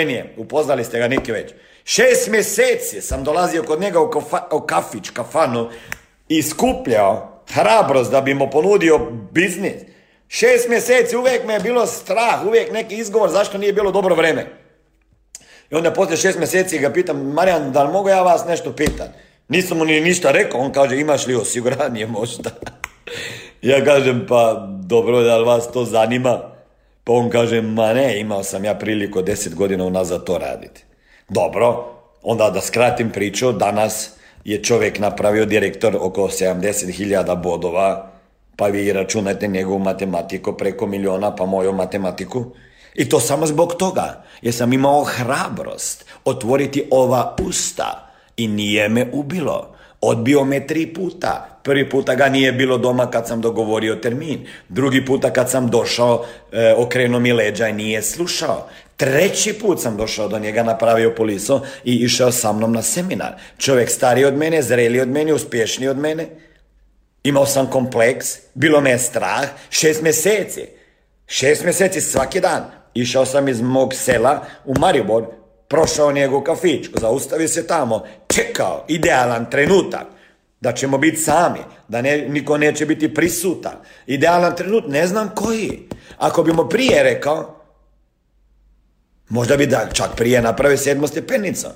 [0.00, 1.52] Penije, upoznali ste ga neki već.
[1.84, 4.10] Šest mjeseci sam dolazio kod njega u,
[4.52, 5.70] u kafić, kafanu
[6.28, 8.98] i skupljao hrabrost da bi mu ponudio
[9.32, 9.74] biznis.
[10.28, 14.46] Šest mjeseci uvijek me je bilo strah, uvijek neki izgovor zašto nije bilo dobro vreme.
[15.70, 19.08] I onda poslije šest mjeseci ga pitam, Marijan, da li mogu ja vas nešto pitat?
[19.48, 22.50] Nisam mu ni ništa rekao, on kaže, imaš li osiguranje možda?
[23.62, 26.55] ja kažem, pa dobro, da li vas to zanima?
[27.06, 30.84] Pa on kaže, ma ne, imao sam ja priliku deset godina unazad to raditi.
[31.28, 31.84] Dobro,
[32.22, 34.10] onda da skratim priču, danas
[34.44, 38.10] je čovjek napravio direktor oko 70.000 bodova,
[38.56, 42.44] pa vi računajte njegovu matematiku preko miliona, pa moju matematiku.
[42.94, 49.10] I to samo zbog toga, jer sam imao hrabrost otvoriti ova usta i nije me
[49.12, 49.74] ubilo.
[50.00, 51.55] Odbio me tri puta.
[51.66, 54.46] Prvi puta ga nije bilo doma kad sam dogovorio termin.
[54.68, 58.68] Drugi puta kad sam došao, e, okrenuo mi leđa i nije slušao.
[58.96, 63.32] Treći put sam došao do njega, napravio poliso i išao sa mnom na seminar.
[63.58, 66.26] Čovjek stariji od mene, zreliji od mene, uspješniji od mene.
[67.24, 70.66] Imao sam kompleks, bilo me je strah, šest mjeseci.
[71.26, 72.64] Šest mjeseci svaki dan.
[72.94, 75.26] Išao sam iz mog sela u Maribor,
[75.68, 80.15] prošao njegov kafić, zaustavio se tamo, čekao, idealan trenutak,
[80.60, 83.74] da ćemo biti sami, da ne, niko neće biti prisutan.
[84.06, 85.88] Idealan trenutak, ne znam koji.
[86.18, 87.56] Ako bi mu prije rekao,
[89.28, 91.66] možda bi da čak prije napravio sedmo stepenicu.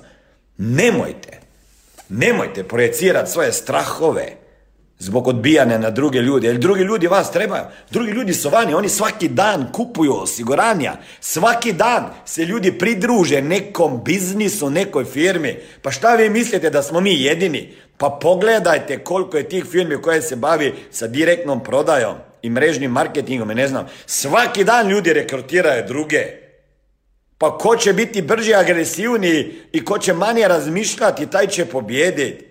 [0.57, 1.39] Nemojte,
[2.09, 4.41] nemojte projecirati svoje strahove,
[5.01, 7.63] zbog odbijanja na druge ljude, jer drugi ljudi vas trebaju.
[7.91, 10.93] Drugi ljudi su vani, oni svaki dan kupuju osiguranja.
[11.19, 15.57] Svaki dan se ljudi pridruže nekom biznisu, nekoj firmi.
[15.81, 17.73] Pa šta vi mislite da smo mi jedini?
[18.01, 23.51] Pa pogledajte koliko je tih firmi koje se bavi sa direktnom prodajom i mrežnim marketingom
[23.51, 23.87] i ne znam.
[24.05, 26.25] Svaki dan ljudi rekrutiraju druge.
[27.37, 32.45] Pa ko će biti brži, agresivniji i ko će manje razmišljati, taj će pobijediti.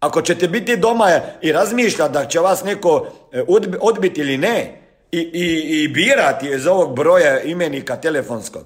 [0.00, 3.42] Ako ćete biti doma i razmišljati da će vas neko e,
[3.80, 4.80] odbiti ili ne
[5.12, 8.64] i, i, i birati iz ovog broja imenika telefonskog,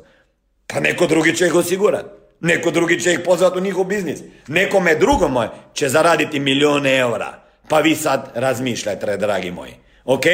[0.66, 2.19] pa neko drugi će ih osigurati.
[2.40, 4.20] Neko drugi će ih pozvati u njihov biznis.
[4.48, 5.38] Nekome drugom
[5.74, 7.34] će zaraditi milijone eura.
[7.68, 9.74] Pa vi sad razmišljajte, dragi moji.
[10.04, 10.24] Ok?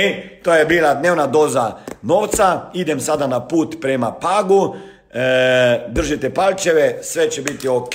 [0.42, 1.72] To je bila dnevna doza
[2.02, 2.70] novca.
[2.74, 4.76] Idem sada na put prema Pagu.
[5.14, 7.94] E, držite palčeve, sve će biti ok,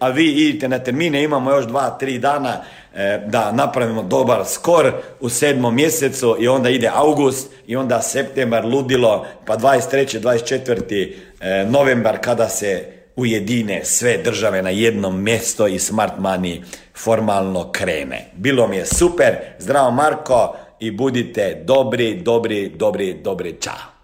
[0.00, 4.92] a vi idite na termine, imamo još dva, tri dana e, da napravimo dobar skor
[5.20, 10.20] u sedmom mjesecu i onda ide august i onda septembar ludilo, pa 23.
[10.20, 11.12] 24.
[11.40, 16.62] E, novembar kada se ujedine sve države na jednom mjesto i smart money
[16.96, 18.30] formalno krene.
[18.36, 23.96] Bilo mi je super, zdravo Marko i budite dobri, dobri, dobri, dobri, čao.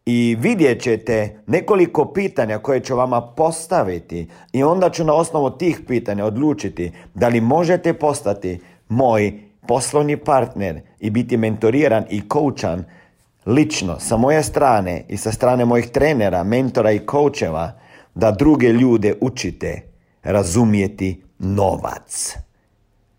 [0.06, 5.80] i vidjet ćete nekoliko pitanja koje ću vama postaviti i onda ću na osnovu tih
[5.86, 12.84] pitanja odlučiti da li možete postati moj poslovni partner i biti mentoriran i koučan
[13.46, 17.72] lično sa moje strane i sa strane mojih trenera, mentora i koučeva
[18.14, 19.82] da druge ljude učite
[20.22, 22.36] razumijeti novac.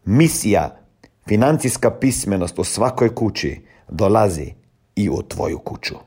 [0.05, 0.79] Misija
[1.27, 4.53] financijska pismenost u svakoj kući dolazi
[4.95, 6.06] i u tvoju kuću.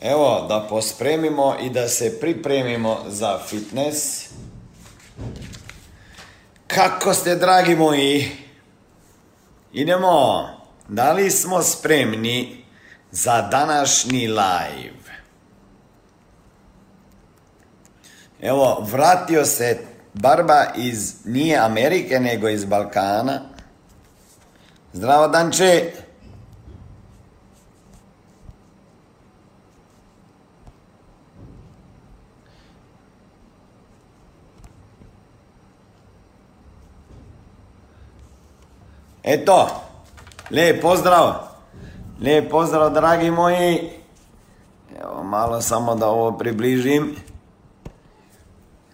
[0.00, 4.28] Evo, da pospremimo i da se pripremimo za fitness.
[6.66, 8.30] Kako ste, dragi moji?
[9.72, 10.48] Idemo.
[10.88, 12.64] Da li smo spremni
[13.10, 15.18] za današnji live?
[18.40, 19.78] Evo, vratio se
[20.14, 23.40] Barba iz, nije Amerike, nego iz Balkana.
[24.92, 25.92] Zdravo, Danče!
[39.30, 39.68] Eto,
[40.50, 41.34] lijep pozdrav,
[42.20, 43.90] lijep pozdrav dragi moji.
[45.02, 47.16] Evo malo samo da ovo približim.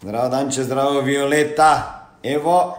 [0.03, 2.01] Zdravo Danče, zdravo Violeta.
[2.23, 2.79] Evo,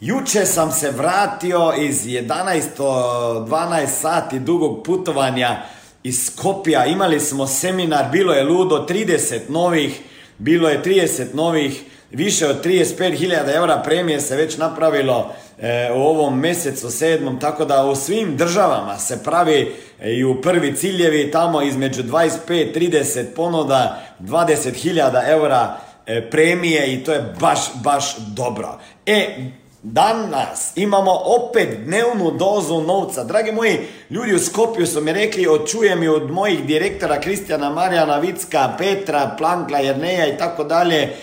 [0.00, 5.62] juče sam se vratio iz 11-12 sati dugog putovanja
[6.02, 6.86] iz Skopja.
[6.86, 10.02] Imali smo seminar, bilo je ludo, 30 novih,
[10.38, 16.40] bilo je 30 novih, više od 35.000 eura premije se već napravilo E, u ovom
[16.40, 21.62] mjesecu sedmom, tako da u svim državama se pravi e, i u prvi ciljevi tamo
[21.62, 28.78] između 25-30 ponuda 20.000 eura e, premije i to je baš, baš dobro.
[29.06, 29.50] E,
[29.86, 33.24] Danas imamo opet dnevnu dozu novca.
[33.24, 33.78] Dragi moji,
[34.10, 39.34] ljudi u Skopju su mi rekli, odčujem i od mojih direktora Kristijana, Marijana Vicka, Petra,
[39.38, 41.16] Plankla, Jerneja i tako dalje,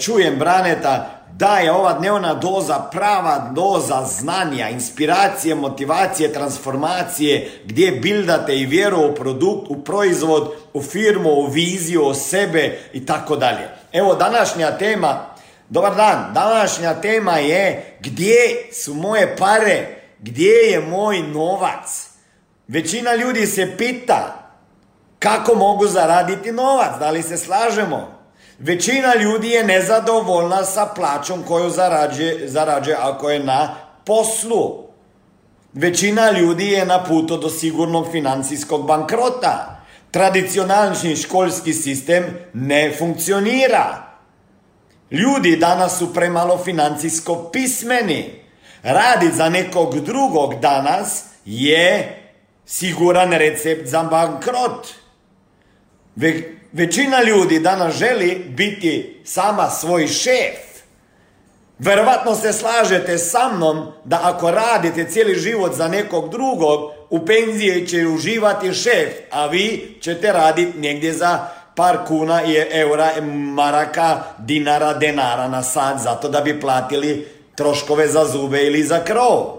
[0.00, 8.58] čujem Braneta, da je ova dnevna doza prava doza znanja, inspiracije, motivacije, transformacije, gdje bildate
[8.58, 13.68] i vjeru u produkt, u proizvod, u firmu, u viziju, o sebe i tako dalje.
[13.92, 15.26] Evo današnja tema,
[15.68, 19.86] dobar dan, današnja tema je gdje su moje pare,
[20.18, 22.08] gdje je moj novac.
[22.68, 24.50] Većina ljudi se pita
[25.18, 28.17] kako mogu zaraditi novac, da li se slažemo?
[28.58, 34.88] Većina ljudi je nezadovoljna sa plaćom koju zarađuje, zarađuje ako je na poslu.
[35.72, 39.84] Većina ljudi je na putu do sigurnog financijskog bankrota.
[40.10, 44.08] Tradicionalni školski sistem ne funkcionira.
[45.10, 48.42] Ljudi danas su premalo financijsko pismeni.
[48.82, 52.18] Raditi za nekog drugog danas je
[52.66, 54.86] siguran recept za bankrot.
[56.72, 60.68] Većina ljudi danas želi biti sama svoj šef.
[61.78, 67.86] Verovatno se slažete sa mnom da ako radite cijeli život za nekog drugog, u penziji
[67.86, 73.10] će uživati šef, a vi ćete raditi negdje za par kuna i eura,
[73.54, 79.58] maraka, dinara, denara na sad, zato da bi platili troškove za zube ili za krov.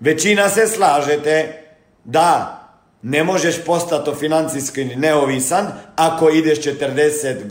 [0.00, 1.62] Većina se slažete
[2.04, 2.61] da
[3.02, 7.50] ne možeš postati financijski neovisan ako ideš 40 godina